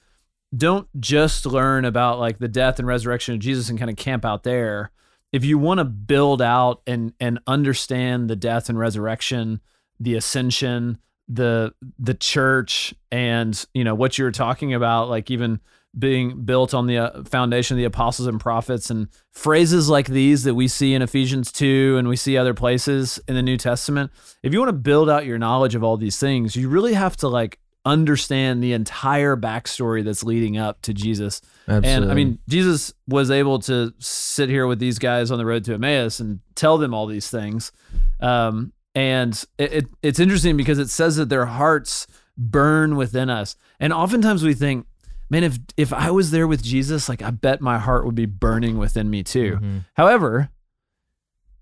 don't 0.55 0.87
just 0.99 1.45
learn 1.45 1.83
about 1.85 2.19
like 2.19 2.39
the 2.39 2.47
death 2.47 2.79
and 2.79 2.87
resurrection 2.87 3.33
of 3.33 3.39
Jesus 3.41 3.69
and 3.69 3.77
kind 3.77 3.91
of 3.91 3.97
camp 3.97 4.23
out 4.25 4.43
there. 4.43 4.91
If 5.33 5.43
you 5.43 5.57
want 5.57 5.79
to 5.79 5.83
build 5.85 6.41
out 6.41 6.81
and 6.87 7.13
and 7.19 7.39
understand 7.47 8.29
the 8.29 8.35
death 8.37 8.69
and 8.69 8.79
resurrection, 8.79 9.59
the 9.99 10.15
ascension, 10.15 10.99
the 11.27 11.73
the 11.99 12.13
church 12.13 12.93
and 13.11 13.65
you 13.73 13.83
know 13.83 13.93
what 13.93 14.17
you 14.17 14.23
were 14.23 14.31
talking 14.31 14.73
about 14.73 15.09
like 15.09 15.29
even 15.29 15.59
being 15.97 16.43
built 16.43 16.73
on 16.73 16.87
the 16.87 16.97
uh, 16.97 17.23
foundation 17.23 17.75
of 17.75 17.77
the 17.77 17.85
apostles 17.85 18.27
and 18.27 18.39
prophets 18.39 18.89
and 18.89 19.07
phrases 19.31 19.89
like 19.89 20.07
these 20.07 20.43
that 20.43 20.55
we 20.55 20.67
see 20.67 20.93
in 20.93 21.01
Ephesians 21.01 21.51
2 21.51 21.95
and 21.97 22.07
we 22.07 22.15
see 22.15 22.37
other 22.37 22.53
places 22.53 23.19
in 23.27 23.35
the 23.35 23.41
New 23.41 23.57
Testament 23.57 24.11
if 24.43 24.53
you 24.53 24.59
want 24.59 24.69
to 24.69 24.73
build 24.73 25.09
out 25.09 25.25
your 25.25 25.37
knowledge 25.37 25.75
of 25.75 25.83
all 25.83 25.97
these 25.97 26.17
things, 26.19 26.55
you 26.55 26.69
really 26.69 26.93
have 26.93 27.17
to 27.17 27.27
like 27.27 27.59
understand 27.85 28.61
the 28.61 28.73
entire 28.73 29.37
backstory 29.37 30.03
that's 30.03 30.23
leading 30.23 30.57
up 30.57 30.81
to 30.81 30.93
Jesus. 30.93 31.41
absolutely. 31.67 31.89
And 31.89 32.11
I 32.11 32.13
mean, 32.15 32.39
Jesus 32.47 32.93
was 33.07 33.31
able 33.31 33.59
to 33.59 33.93
sit 33.99 34.49
here 34.49 34.67
with 34.67 34.79
these 34.79 34.99
guys 34.99 35.31
on 35.31 35.37
the 35.37 35.45
road 35.45 35.63
to 35.65 35.73
Emmaus 35.73 36.19
and 36.19 36.39
tell 36.55 36.77
them 36.77 36.93
all 36.93 37.07
these 37.07 37.29
things. 37.29 37.71
Um, 38.19 38.73
and 38.93 39.41
it, 39.57 39.73
it, 39.73 39.87
it's 40.01 40.19
interesting 40.19 40.57
because 40.57 40.79
it 40.79 40.89
says 40.89 41.15
that 41.15 41.29
their 41.29 41.45
hearts 41.45 42.07
burn 42.37 42.95
within 42.95 43.29
us. 43.29 43.55
And 43.79 43.93
oftentimes 43.93 44.43
we 44.43 44.53
think, 44.53 44.85
man, 45.29 45.43
if 45.43 45.57
if 45.77 45.91
I 45.93 46.11
was 46.11 46.31
there 46.31 46.47
with 46.47 46.63
Jesus, 46.63 47.07
like 47.09 47.21
I 47.21 47.31
bet 47.31 47.61
my 47.61 47.77
heart 47.77 48.05
would 48.05 48.15
be 48.15 48.25
burning 48.25 48.77
within 48.77 49.09
me 49.09 49.23
too. 49.23 49.59
Mhm. 49.61 49.85
However, 49.95 50.49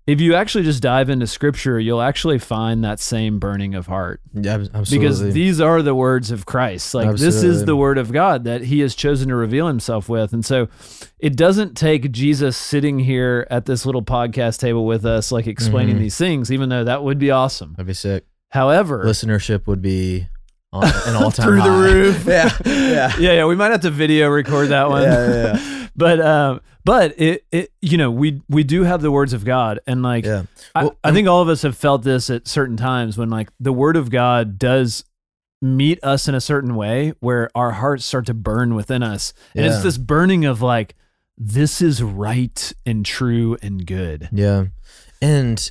if 0.06 0.20
you 0.20 0.34
actually 0.36 0.62
just 0.62 0.80
dive 0.84 1.10
into 1.10 1.26
scripture, 1.26 1.80
you'll 1.80 2.00
actually 2.00 2.38
find 2.38 2.84
that 2.84 3.00
same 3.00 3.40
burning 3.40 3.74
of 3.74 3.88
heart 3.88 4.20
Yeah, 4.32 4.54
absolutely. 4.72 4.98
because 4.98 5.20
these 5.34 5.60
are 5.60 5.82
the 5.82 5.96
words 5.96 6.30
of 6.30 6.46
Christ. 6.46 6.94
Like 6.94 7.16
this 7.16 7.42
is 7.42 7.64
the 7.64 7.74
word 7.74 7.98
of 7.98 8.12
God 8.12 8.44
that 8.44 8.62
he 8.62 8.78
has 8.80 8.94
chosen 8.94 9.28
to 9.30 9.34
reveal 9.34 9.66
himself 9.66 10.08
with. 10.08 10.32
And 10.32 10.44
so 10.44 10.68
it 11.18 11.34
doesn't 11.36 11.76
take 11.76 12.12
Jesus 12.12 12.56
sitting 12.56 13.00
here 13.00 13.48
at 13.50 13.64
this 13.66 13.84
little 13.84 14.02
podcast 14.02 14.60
table 14.60 14.86
with 14.86 15.04
us 15.04 15.32
like 15.32 15.48
explaining 15.48 15.96
Mhm. 15.96 16.00
these 16.00 16.16
things 16.16 16.52
even 16.52 16.68
though 16.68 16.84
that 16.84 17.02
would 17.02 17.18
be 17.18 17.32
awesome. 17.32 17.74
I'd 17.76 17.86
be 17.86 17.92
sick. 17.92 18.26
However, 18.50 19.02
Listenership 19.04 19.66
would 19.66 19.82
be 19.82 20.28
on 20.84 20.90
an 21.06 21.16
all 21.22 21.30
time 21.30 21.46
through 21.46 21.62
the 21.62 21.70
roof. 21.70 22.24
yeah, 22.26 22.50
yeah. 22.64 23.12
yeah, 23.18 23.32
yeah, 23.32 23.46
we 23.46 23.54
might 23.56 23.70
have 23.72 23.80
to 23.82 23.90
video 23.90 24.28
record 24.28 24.68
that 24.68 24.88
one. 24.88 25.02
Yeah, 25.02 25.30
yeah, 25.54 25.88
but 25.96 26.20
um 26.20 26.60
but 26.84 27.20
it 27.20 27.44
it 27.50 27.72
you 27.80 27.98
know, 27.98 28.10
we 28.10 28.40
we 28.48 28.62
do 28.64 28.82
have 28.84 29.02
the 29.02 29.10
words 29.10 29.32
of 29.32 29.44
God 29.44 29.80
and 29.86 30.02
like 30.02 30.24
yeah. 30.24 30.44
I, 30.74 30.90
I 31.02 31.12
think 31.12 31.26
all 31.28 31.42
of 31.42 31.48
us 31.48 31.62
have 31.62 31.76
felt 31.76 32.02
this 32.02 32.30
at 32.30 32.46
certain 32.46 32.76
times 32.76 33.16
when 33.18 33.30
like 33.30 33.50
the 33.58 33.72
word 33.72 33.96
of 33.96 34.10
God 34.10 34.58
does 34.58 35.04
meet 35.62 35.98
us 36.04 36.28
in 36.28 36.34
a 36.34 36.40
certain 36.40 36.76
way 36.76 37.14
where 37.20 37.48
our 37.54 37.72
hearts 37.72 38.04
start 38.04 38.26
to 38.26 38.34
burn 38.34 38.74
within 38.74 39.02
us. 39.02 39.32
And 39.54 39.64
Yeah. 39.64 39.72
it's 39.72 39.82
this 39.82 39.96
burning 39.98 40.44
of 40.44 40.60
like, 40.60 40.94
this 41.38 41.80
is 41.80 42.02
right 42.02 42.72
and 42.84 43.04
true 43.06 43.56
and 43.62 43.86
good. 43.86 44.28
Yeah. 44.32 44.66
And 45.22 45.70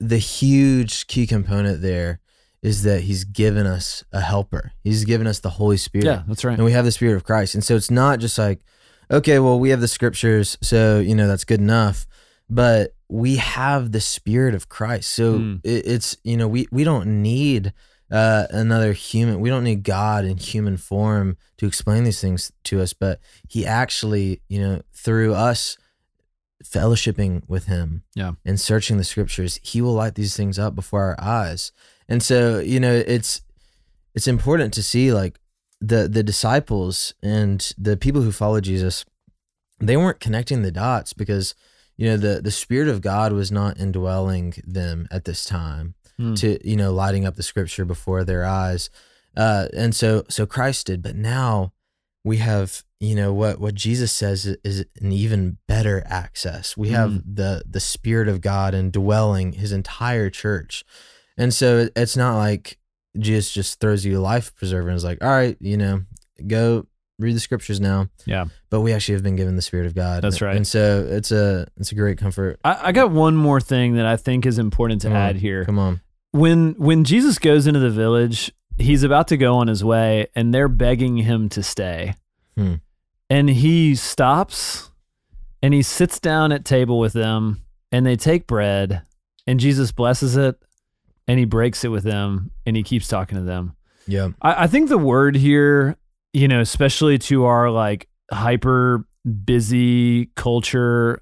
the 0.00 0.16
huge 0.18 1.06
key 1.06 1.26
component 1.26 1.82
there 1.82 2.20
is 2.62 2.82
that 2.82 3.02
he's 3.02 3.24
given 3.24 3.66
us 3.66 4.04
a 4.12 4.20
helper. 4.20 4.72
He's 4.84 5.04
given 5.04 5.26
us 5.26 5.40
the 5.40 5.50
Holy 5.50 5.76
Spirit. 5.78 6.04
Yeah, 6.04 6.22
that's 6.28 6.44
right. 6.44 6.54
And 6.56 6.64
we 6.64 6.72
have 6.72 6.84
the 6.84 6.92
Spirit 6.92 7.16
of 7.16 7.24
Christ. 7.24 7.54
And 7.54 7.64
so 7.64 7.74
it's 7.74 7.90
not 7.90 8.18
just 8.20 8.36
like, 8.38 8.60
okay, 9.10 9.38
well, 9.38 9.58
we 9.58 9.70
have 9.70 9.80
the 9.80 9.88
scriptures, 9.88 10.58
so, 10.60 11.00
you 11.00 11.14
know, 11.14 11.26
that's 11.26 11.44
good 11.44 11.60
enough. 11.60 12.06
But 12.50 12.94
we 13.08 13.36
have 13.36 13.92
the 13.92 14.00
Spirit 14.00 14.54
of 14.54 14.68
Christ. 14.68 15.10
So 15.12 15.38
Mm. 15.38 15.60
it, 15.64 15.86
it's, 15.86 16.16
you 16.22 16.36
know, 16.36 16.48
we, 16.48 16.66
we 16.70 16.84
don't 16.84 17.22
need 17.22 17.72
uh, 18.10 18.46
another 18.50 18.92
human. 18.92 19.40
We 19.40 19.48
don't 19.50 19.64
need 19.64 19.82
God 19.84 20.24
in 20.24 20.36
human 20.36 20.76
form 20.76 21.36
to 21.58 21.66
explain 21.66 22.04
these 22.04 22.20
things 22.20 22.50
to 22.64 22.80
us. 22.80 22.92
But 22.92 23.20
he 23.48 23.64
actually, 23.64 24.42
you 24.48 24.60
know, 24.60 24.82
through 24.92 25.34
us 25.34 25.78
fellowshipping 26.64 27.42
with 27.48 27.66
him 27.66 28.02
Yeah. 28.14 28.32
and 28.44 28.60
searching 28.60 28.96
the 28.98 29.04
scriptures, 29.04 29.58
he 29.62 29.80
will 29.80 29.94
light 29.94 30.14
these 30.14 30.36
things 30.36 30.58
up 30.58 30.74
before 30.74 31.02
our 31.04 31.16
eyes. 31.20 31.72
And 32.10 32.22
so, 32.22 32.58
you 32.58 32.80
know, 32.80 32.92
it's 32.92 33.40
it's 34.14 34.26
important 34.28 34.74
to 34.74 34.82
see 34.82 35.12
like 35.12 35.38
the 35.80 36.08
the 36.08 36.22
disciples 36.22 37.14
and 37.22 37.72
the 37.78 37.96
people 37.96 38.20
who 38.22 38.32
follow 38.32 38.60
Jesus, 38.60 39.04
they 39.78 39.96
weren't 39.96 40.20
connecting 40.20 40.62
the 40.62 40.72
dots 40.72 41.12
because 41.14 41.54
you 41.96 42.06
know 42.06 42.16
the 42.16 42.40
the 42.42 42.50
spirit 42.50 42.88
of 42.88 43.00
God 43.00 43.32
was 43.32 43.50
not 43.52 43.78
indwelling 43.78 44.54
them 44.66 45.06
at 45.10 45.24
this 45.24 45.44
time 45.44 45.94
Hmm. 46.18 46.34
to 46.34 46.58
you 46.68 46.76
know 46.76 46.92
lighting 46.92 47.24
up 47.24 47.36
the 47.36 47.42
scripture 47.42 47.84
before 47.86 48.24
their 48.24 48.44
eyes. 48.44 48.90
Uh 49.36 49.68
and 49.72 49.94
so 49.94 50.24
so 50.28 50.44
Christ 50.44 50.88
did, 50.88 51.00
but 51.02 51.14
now 51.16 51.72
we 52.24 52.36
have 52.38 52.82
you 52.98 53.14
know 53.14 53.32
what 53.32 53.58
what 53.60 53.74
Jesus 53.74 54.12
says 54.12 54.44
is- 54.44 54.58
is 54.64 54.84
an 55.00 55.12
even 55.12 55.56
better 55.68 56.02
access. 56.04 56.76
We 56.76 56.88
have 56.90 57.22
the 57.36 57.62
the 57.66 57.80
spirit 57.80 58.28
of 58.28 58.40
God 58.42 58.74
indwelling 58.74 59.52
his 59.52 59.72
entire 59.72 60.28
church. 60.30 60.84
And 61.40 61.54
so 61.54 61.88
it's 61.96 62.18
not 62.18 62.36
like 62.36 62.76
Jesus 63.18 63.50
just 63.50 63.80
throws 63.80 64.04
you 64.04 64.18
a 64.18 64.20
life 64.20 64.54
preserver 64.54 64.88
and 64.88 64.96
is 64.96 65.04
like, 65.04 65.24
all 65.24 65.30
right, 65.30 65.56
you 65.58 65.78
know, 65.78 66.02
go 66.46 66.86
read 67.18 67.34
the 67.34 67.40
scriptures 67.40 67.80
now. 67.80 68.08
Yeah. 68.26 68.44
But 68.68 68.82
we 68.82 68.92
actually 68.92 69.14
have 69.14 69.22
been 69.22 69.36
given 69.36 69.56
the 69.56 69.62
Spirit 69.62 69.86
of 69.86 69.94
God. 69.94 70.22
That's 70.22 70.42
right. 70.42 70.54
And 70.54 70.66
so 70.66 71.06
it's 71.08 71.32
a 71.32 71.66
it's 71.78 71.92
a 71.92 71.94
great 71.94 72.18
comfort. 72.18 72.60
I, 72.62 72.88
I 72.88 72.92
got 72.92 73.10
one 73.10 73.36
more 73.36 73.58
thing 73.58 73.94
that 73.94 74.04
I 74.04 74.18
think 74.18 74.44
is 74.44 74.58
important 74.58 75.00
to 75.02 75.08
Come 75.08 75.16
on, 75.16 75.22
add 75.22 75.36
here. 75.36 75.64
Come 75.64 75.78
on. 75.78 76.02
When 76.32 76.74
when 76.74 77.04
Jesus 77.04 77.38
goes 77.38 77.66
into 77.66 77.80
the 77.80 77.90
village, 77.90 78.52
he's 78.76 79.02
about 79.02 79.28
to 79.28 79.38
go 79.38 79.56
on 79.56 79.68
his 79.68 79.82
way 79.82 80.26
and 80.36 80.52
they're 80.52 80.68
begging 80.68 81.16
him 81.16 81.48
to 81.50 81.62
stay. 81.62 82.16
Hmm. 82.54 82.74
And 83.30 83.48
he 83.48 83.94
stops 83.94 84.90
and 85.62 85.72
he 85.72 85.80
sits 85.80 86.20
down 86.20 86.52
at 86.52 86.66
table 86.66 86.98
with 86.98 87.14
them 87.14 87.62
and 87.90 88.04
they 88.04 88.16
take 88.16 88.46
bread 88.46 89.02
and 89.46 89.58
Jesus 89.58 89.90
blesses 89.90 90.36
it 90.36 90.60
and 91.30 91.38
he 91.38 91.44
breaks 91.44 91.84
it 91.84 91.88
with 91.88 92.02
them 92.02 92.50
and 92.66 92.76
he 92.76 92.82
keeps 92.82 93.06
talking 93.06 93.38
to 93.38 93.44
them. 93.44 93.76
Yeah. 94.08 94.30
I, 94.42 94.64
I 94.64 94.66
think 94.66 94.88
the 94.88 94.98
word 94.98 95.36
here, 95.36 95.96
you 96.32 96.48
know, 96.48 96.60
especially 96.60 97.18
to 97.18 97.44
our 97.44 97.70
like 97.70 98.08
hyper 98.32 99.06
busy 99.44 100.26
culture, 100.34 101.20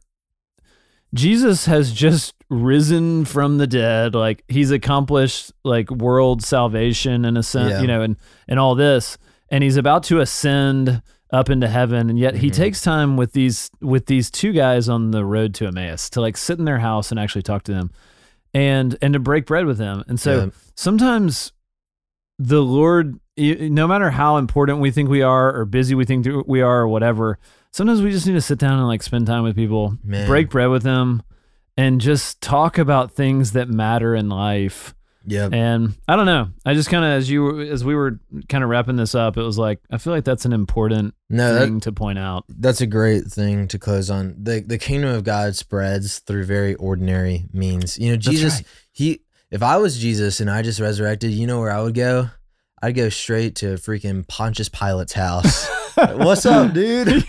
Jesus 1.15 1.67
has 1.67 1.93
just 1.93 2.35
risen 2.51 3.25
from 3.25 3.59
the 3.59 3.67
dead. 3.67 4.15
Like 4.15 4.45
he's 4.49 4.71
accomplished 4.71 5.53
like 5.65 5.91
world 5.91 6.43
salvation 6.43 7.25
in 7.25 7.37
a 7.37 7.43
sense, 7.43 7.73
Yeah. 7.73 7.81
you 7.83 7.87
know, 7.87 8.03
and 8.03 8.17
and 8.47 8.59
all 8.59 8.75
this, 8.75 9.19
and 9.51 9.63
he's 9.65 9.77
about 9.77 10.03
to 10.05 10.21
ascend 10.21 11.03
up 11.31 11.51
into 11.51 11.69
heaven, 11.69 12.09
and 12.09 12.19
yet 12.19 12.37
he 12.37 12.49
Mhm. 12.49 12.55
takes 12.55 12.81
time 12.83 13.17
with 13.19 13.33
these 13.33 13.71
with 13.83 14.07
these 14.07 14.31
two 14.31 14.53
guys 14.53 14.89
on 14.89 15.11
the 15.11 15.25
road 15.25 15.55
to 15.57 15.67
Emmaus 15.67 16.09
to 16.11 16.21
like 16.23 16.37
sit 16.39 16.59
in 16.59 16.65
their 16.65 16.79
house 16.79 17.11
and 17.11 17.21
actually 17.21 17.43
talk 17.43 17.63
to 17.65 17.73
them, 17.73 17.91
and 18.59 18.97
and 19.01 19.13
to 19.15 19.21
break 19.21 19.47
bread 19.47 19.67
with 19.67 19.79
them. 19.79 20.03
And 20.09 20.19
so 20.19 20.37
Yeah. 20.37 20.47
sometimes 20.75 21.53
the 22.39 22.61
Lord, 22.63 23.19
no 23.37 23.87
matter 23.87 24.11
how 24.11 24.37
important 24.37 24.81
we 24.81 24.91
think 24.91 25.09
we 25.09 25.23
are 25.23 25.55
or 25.57 25.65
busy 25.65 25.95
we 25.95 26.05
think 26.05 26.27
we 26.47 26.61
are 26.61 26.81
or 26.81 26.89
whatever, 26.89 27.39
sometimes 27.73 28.03
we 28.03 28.11
just 28.11 28.27
need 28.27 28.35
to 28.35 28.41
sit 28.41 28.59
down 28.59 28.79
and 28.79 28.87
like 28.89 29.03
spend 29.03 29.27
time 29.27 29.45
with 29.45 29.55
people, 29.57 29.97
Man. 30.05 30.27
break 30.27 30.51
bread 30.51 30.71
with 30.71 30.83
them, 30.83 31.23
and 31.77 32.01
just 32.01 32.41
talk 32.41 32.79
about 32.79 33.13
things 33.13 33.53
that 33.53 33.69
matter 33.69 34.15
in 34.15 34.29
life. 34.29 34.95
Yeah. 35.31 35.49
And 35.53 35.95
I 36.09 36.17
don't 36.17 36.27
know. 36.27 36.49
I 36.65 36.75
just 36.75 36.89
kind 36.91 37.05
of 37.05 37.11
as 37.13 37.29
you 37.31 37.43
were- 37.43 37.61
as 37.63 37.85
we 37.85 37.95
were 37.95 38.19
kind 38.49 38.65
of 38.65 38.71
wrapping 38.71 38.97
this 38.97 39.15
up, 39.15 39.37
it 39.37 39.43
was 39.43 39.59
like 39.59 39.81
I 39.91 39.99
feel 39.99 40.13
like 40.13 40.25
that's 40.25 40.45
an 40.45 40.53
important 40.53 41.15
No, 41.31 41.55
that, 41.55 41.65
thing 41.67 41.81
to 41.81 41.93
point 41.93 42.19
out. 42.19 42.45
that's 42.49 42.81
a 42.81 42.87
great 42.87 43.25
thing 43.27 43.69
to 43.69 43.79
close 43.79 44.11
on. 44.11 44.35
The 44.43 44.61
the 44.61 44.79
kingdom 44.79 45.11
of 45.11 45.25
God 45.25 45.55
spreads 45.55 46.19
through 46.21 46.45
very 46.45 46.75
ordinary 46.77 47.47
means. 47.53 47.99
You 47.99 48.11
know, 48.13 48.17
Jesus 48.17 48.55
right. 48.57 48.67
he 48.93 49.21
if 49.51 49.63
I 49.63 49.77
was 49.79 49.99
Jesus 49.99 50.41
and 50.41 50.51
I 50.51 50.63
just 50.63 50.81
resurrected, 50.81 51.31
you 51.33 51.47
know 51.47 51.61
where 51.61 51.71
I 51.71 51.81
would 51.83 51.95
go? 51.95 52.31
I'd 52.83 52.95
go 52.95 53.09
straight 53.09 53.57
to 53.57 53.75
freaking 53.75 54.27
Pontius 54.29 54.69
Pilate's 54.69 55.13
house. 55.15 55.67
What's 55.99 56.47
up, 56.47 56.73
dude? 56.73 57.09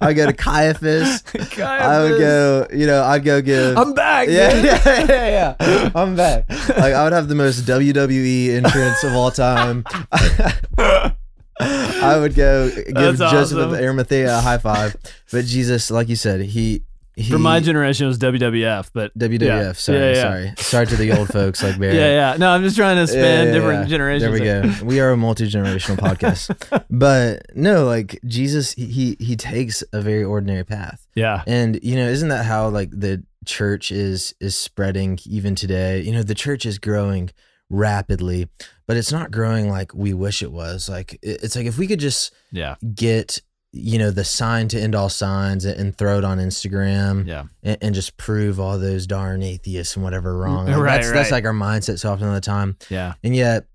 I 0.00 0.12
go 0.14 0.26
to 0.26 0.32
Caiaphas. 0.32 1.24
I 1.58 2.00
would 2.02 2.18
go, 2.18 2.68
you 2.72 2.86
know, 2.86 3.02
I'd 3.02 3.24
go 3.24 3.42
give 3.42 3.76
I'm 3.76 3.94
back. 3.94 4.28
yeah, 4.28 4.54
yeah, 4.54 4.80
yeah, 4.84 5.56
yeah. 5.60 5.90
I'm 5.94 6.14
back. 6.14 6.48
Like 6.68 6.94
I 6.94 7.02
would 7.02 7.12
have 7.12 7.26
the 7.28 7.34
most 7.34 7.64
WWE 7.66 8.50
entrance 8.50 9.02
of 9.02 9.14
all 9.14 9.30
time. 9.32 9.84
I 11.60 12.18
would 12.18 12.34
go 12.34 12.70
give 12.70 13.18
That's 13.18 13.32
Joseph 13.32 13.58
of. 13.58 13.72
Arimathea 13.72 14.38
a 14.38 14.40
high 14.40 14.58
five. 14.58 14.96
But 15.32 15.44
Jesus, 15.44 15.90
like 15.90 16.08
you 16.08 16.16
said, 16.16 16.42
he 16.42 16.84
he 17.16 17.30
For 17.30 17.38
my 17.38 17.60
generation, 17.60 18.06
it 18.06 18.08
was 18.08 18.18
WWF, 18.18 18.90
but 18.94 19.16
WWF. 19.18 19.40
Yeah. 19.42 19.72
Sorry, 19.72 19.98
Yeah, 19.98 20.12
yeah. 20.12 20.22
sorry, 20.22 20.52
sorry 20.56 20.86
to 20.86 20.96
the 20.96 21.18
old 21.18 21.28
folks 21.28 21.62
like 21.62 21.78
Barrett. 21.80 21.94
yeah, 21.96 22.32
yeah. 22.32 22.36
No, 22.38 22.48
I'm 22.50 22.62
just 22.62 22.76
trying 22.76 22.96
to 22.96 23.06
span 23.06 23.52
different 23.52 23.88
generations. 23.88 24.22
There 24.22 24.32
we 24.32 24.78
go. 24.78 24.84
We 24.84 25.00
are 25.00 25.10
a 25.10 25.16
multi 25.16 25.46
generational 25.48 25.96
podcast. 25.98 26.84
But 26.88 27.42
no, 27.54 27.84
like 27.84 28.18
Jesus, 28.26 28.72
he- 28.72 28.86
he 28.86 29.16
he 29.20 29.36
takes 29.36 29.84
a 29.92 30.00
very 30.00 30.24
ordinary 30.24 30.64
path. 30.64 31.06
Yeah, 31.14 31.42
And 31.46 31.78
you 31.82 31.96
know, 31.96 32.08
isn't 32.08 32.28
that 32.30 32.44
how 32.46 32.68
like 32.68 32.90
the 32.90 33.22
church 33.44 33.90
is 33.92 34.34
is 34.40 34.56
spreading 34.56 35.18
even 35.26 35.54
today? 35.54 36.00
You 36.00 36.12
know, 36.12 36.22
the 36.22 36.34
church 36.34 36.64
is 36.64 36.78
growing 36.78 37.30
rapidly, 37.68 38.48
but 38.86 38.96
it's 38.96 39.12
not 39.12 39.30
growing 39.30 39.68
like 39.68 39.94
we 39.94 40.12
wish 40.14 40.42
it 40.42 40.52
was. 40.52 40.88
Like 40.88 41.14
it- 41.22 41.42
it's 41.42 41.56
like 41.56 41.66
if 41.66 41.78
we 41.78 41.86
could 41.86 42.00
just 42.00 42.32
yeah, 42.50 42.76
get 42.94 43.40
you 43.72 43.98
know 43.98 44.10
the 44.10 44.24
sign 44.24 44.68
to 44.68 44.80
end 44.80 44.94
all 44.94 45.08
signs 45.08 45.64
and, 45.64 45.96
throw 45.96 46.18
it 46.18 46.24
on 46.24 46.38
Instagram 46.38 47.26
yeah. 47.26 47.44
and, 47.62 47.78
and 47.80 47.94
just 47.94 48.16
prove 48.18 48.60
all 48.60 48.78
those 48.78 49.06
darn 49.06 49.42
atheists 49.42 49.96
and 49.96 50.04
whatever 50.04 50.36
wrong. 50.36 50.66
Like, 50.68 50.76
Right, 50.76 50.96
that's, 51.02 51.12
that's 51.12 51.30
like 51.30 51.44
our 51.44 51.52
mindset 51.52 51.98
so 51.98 52.12
often 52.12 52.28
of 52.28 52.34
the 52.34 52.40
time. 52.40 52.76
Yeah. 52.90 53.14
And 53.24 53.34
yet, 53.34 53.66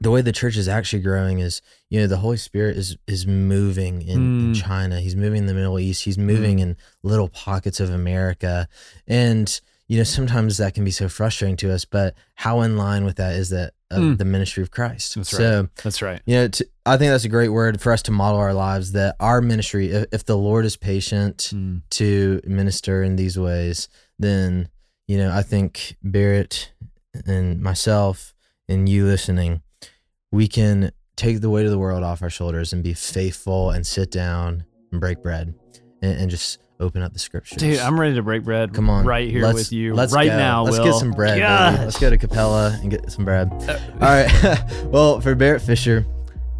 the 0.00 0.10
way 0.10 0.20
the 0.20 0.32
church 0.32 0.56
is 0.56 0.68
actually 0.68 1.02
growing 1.02 1.38
is, 1.38 1.62
you 1.88 2.00
know, 2.00 2.06
the 2.06 2.18
Holy 2.18 2.36
Spirit 2.36 2.76
is 2.76 2.96
is 3.06 3.26
moving 3.26 4.02
in, 4.02 4.18
in 4.18 4.52
Mm. 4.52 4.62
China. 4.62 5.00
He's 5.00 5.16
moving 5.16 5.38
in 5.40 5.46
the 5.46 5.54
Middle 5.54 5.78
East. 5.78 6.04
He's 6.04 6.18
moving 6.18 6.58
in 6.60 6.76
little 7.02 7.28
pockets 7.28 7.80
of 7.80 7.90
America. 7.90 8.68
And 9.06 9.60
you 9.86 9.98
know, 9.98 10.04
sometimes 10.04 10.56
that 10.56 10.74
can 10.74 10.84
be 10.84 10.90
so 10.90 11.08
frustrating 11.08 11.56
to 11.58 11.72
us. 11.72 11.84
But 11.84 12.14
how 12.36 12.62
in 12.62 12.76
line 12.76 13.04
with 13.04 13.16
that 13.16 13.36
is 13.36 13.50
that 13.50 13.73
of 13.90 14.02
Mm. 14.02 14.18
the 14.18 14.24
ministry 14.24 14.62
of 14.62 14.70
Christ? 14.70 15.14
That's 15.14 15.28
so, 15.28 15.68
That's 15.82 16.00
right. 16.02 16.20
you 16.26 16.34
know, 16.36 16.48
to, 16.48 16.66
I 16.86 16.96
think 16.96 17.10
that's 17.10 17.24
a 17.24 17.28
great 17.28 17.50
word 17.50 17.80
for 17.80 17.92
us 17.92 18.02
to 18.02 18.10
model 18.12 18.40
our 18.40 18.54
lives. 18.54 18.92
That 18.92 19.16
our 19.20 19.40
ministry, 19.40 19.90
if, 19.90 20.06
if 20.12 20.24
the 20.24 20.36
Lord 20.36 20.64
is 20.64 20.76
patient 20.76 21.50
Mm. 21.54 21.82
to 21.90 22.40
minister 22.46 23.02
in 23.02 23.16
these 23.16 23.38
ways, 23.38 23.88
then 24.18 24.68
you 25.06 25.18
know 25.18 25.30
I 25.32 25.42
think 25.42 25.96
Barrett 26.02 26.72
and 27.26 27.60
myself 27.60 28.34
and 28.68 28.88
you 28.88 29.04
listening, 29.06 29.62
we 30.32 30.48
can 30.48 30.90
take 31.16 31.40
the 31.40 31.50
weight 31.50 31.64
of 31.66 31.70
the 31.70 31.78
world 31.78 32.02
off 32.02 32.22
our 32.22 32.30
shoulders 32.30 32.72
and 32.72 32.82
be 32.82 32.94
faithful 32.94 33.70
and 33.70 33.86
sit 33.86 34.10
down 34.10 34.64
and 34.90 35.00
break 35.00 35.22
bread 35.22 35.54
and, 36.02 36.18
and 36.22 36.30
just 36.30 36.58
open 36.80 37.02
up 37.02 37.12
the 37.12 37.18
scriptures. 37.18 37.58
Dude, 37.58 37.78
I'm 37.78 37.98
ready 37.98 38.14
to 38.16 38.22
break 38.22 38.44
bread. 38.44 38.74
Come 38.74 38.90
on, 38.90 39.04
right 39.06 39.30
here 39.30 39.42
let's- 39.42 39.56
with 39.58 39.72
you, 39.72 39.94
let's 39.94 40.12
right 40.12 40.28
go. 40.28 40.36
now. 40.36 40.62
Let's 40.64 40.78
Will. 40.78 40.84
get 40.86 40.94
some 40.94 41.12
bread. 41.12 41.34
baby. 41.38 41.82
Let's 41.84 41.98
go 41.98 42.10
to 42.10 42.18
Capella 42.18 42.78
and 42.82 42.90
get 42.90 43.10
some 43.10 43.24
bread. 43.24 43.50
Uh, 43.68 43.78
All 44.00 44.08
right. 44.08 44.64
well, 44.86 45.20
for 45.20 45.34
Barrett 45.34 45.62
Fisher, 45.62 46.04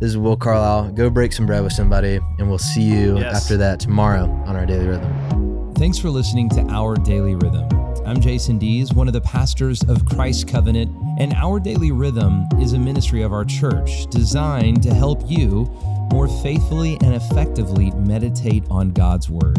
this 0.00 0.09
is 0.11 0.18
Will 0.18 0.37
Carlisle. 0.37 0.92
Go 0.92 1.11
break 1.11 1.33
some 1.33 1.46
bread 1.46 1.62
with 1.62 1.72
somebody, 1.72 2.18
and 2.38 2.48
we'll 2.48 2.59
see 2.59 2.83
you 2.83 3.18
Yes. 3.18 3.42
after 3.42 3.57
that 3.59 3.81
tomorrow 3.81 4.24
on 4.46 4.57
our 4.57 4.66
daily 4.66 4.87
rhythm. 4.87 5.72
Thanks 5.74 5.98
for 5.98 6.09
listening 6.09 6.48
to 6.50 6.61
Our 6.70 6.94
Daily 6.94 7.35
Rhythm. 7.35 7.68
I'm 8.07 8.20
Jason 8.20 8.59
Dees, 8.59 8.92
one 8.92 9.07
of 9.09 9.12
the 9.14 9.20
pastors 9.22 9.83
of 9.85 10.05
Christ 10.07 10.46
Covenant, 10.46 10.90
and 11.18 11.33
Our 11.35 11.59
Daily 11.59 11.90
Rhythm 11.90 12.44
is 12.61 12.74
a 12.74 12.79
ministry 12.79 13.22
of 13.22 13.33
our 13.33 13.44
church 13.44 14.07
designed 14.09 14.83
to 14.85 14.92
help 14.94 15.22
you 15.29 15.64
more 16.12 16.29
faithfully 16.42 16.96
and 17.03 17.14
effectively 17.14 17.90
meditate 17.92 18.62
on 18.70 18.90
God's 18.92 19.29
Word. 19.31 19.59